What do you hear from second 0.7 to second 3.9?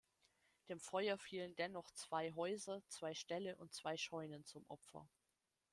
Feuer fielen dennoch zwei Häuser, zwei Ställe und